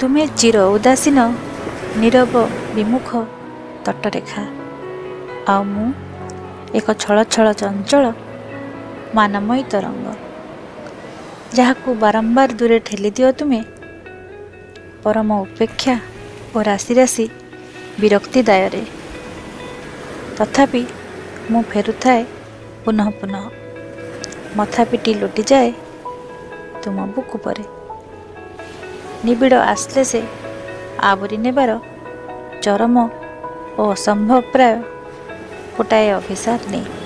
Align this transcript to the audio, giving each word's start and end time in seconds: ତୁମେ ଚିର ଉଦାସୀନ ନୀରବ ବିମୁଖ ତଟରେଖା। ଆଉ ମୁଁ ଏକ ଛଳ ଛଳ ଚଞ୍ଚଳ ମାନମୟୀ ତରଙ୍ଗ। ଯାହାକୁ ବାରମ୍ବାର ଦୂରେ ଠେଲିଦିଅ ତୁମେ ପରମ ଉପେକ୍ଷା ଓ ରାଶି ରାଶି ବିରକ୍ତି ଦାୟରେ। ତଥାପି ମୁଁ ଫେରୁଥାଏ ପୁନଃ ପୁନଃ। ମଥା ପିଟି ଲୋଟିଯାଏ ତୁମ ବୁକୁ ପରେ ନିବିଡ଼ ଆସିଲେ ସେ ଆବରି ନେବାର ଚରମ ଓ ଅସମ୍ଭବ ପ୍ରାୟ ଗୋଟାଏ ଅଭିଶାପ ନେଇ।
ତୁମେ 0.00 0.22
ଚିର 0.40 0.56
ଉଦାସୀନ 0.74 1.18
ନୀରବ 2.00 2.34
ବିମୁଖ 2.74 3.08
ତଟରେଖା। 3.86 4.42
ଆଉ 5.52 5.62
ମୁଁ 5.72 5.88
ଏକ 6.78 6.86
ଛଳ 7.02 7.18
ଛଳ 7.32 7.46
ଚଞ୍ଚଳ 7.60 8.04
ମାନମୟୀ 9.16 9.62
ତରଙ୍ଗ। 9.72 10.06
ଯାହାକୁ 11.56 11.88
ବାରମ୍ବାର 12.04 12.48
ଦୂରେ 12.58 12.78
ଠେଲିଦିଅ 12.88 13.28
ତୁମେ 13.38 13.60
ପରମ 15.02 15.30
ଉପେକ୍ଷା 15.46 15.96
ଓ 16.54 16.58
ରାଶି 16.68 16.92
ରାଶି 16.98 17.24
ବିରକ୍ତି 18.00 18.40
ଦାୟରେ। 18.48 18.82
ତଥାପି 20.38 20.82
ମୁଁ 21.50 21.62
ଫେରୁଥାଏ 21.72 22.22
ପୁନଃ 22.84 23.08
ପୁନଃ। 23.18 23.44
ମଥା 24.56 24.82
ପିଟି 24.90 25.12
ଲୋଟିଯାଏ 25.20 25.70
ତୁମ 26.82 26.96
ବୁକୁ 27.14 27.36
ପରେ 27.44 27.64
ନିବିଡ଼ 29.26 29.56
ଆସିଲେ 29.72 30.02
ସେ 30.10 30.20
ଆବରି 31.10 31.36
ନେବାର 31.44 31.70
ଚରମ 32.64 32.96
ଓ 33.80 33.82
ଅସମ୍ଭବ 33.94 34.40
ପ୍ରାୟ 34.52 34.76
ଗୋଟାଏ 35.76 36.08
ଅଭିଶାପ 36.18 36.60
ନେଇ। 36.72 36.99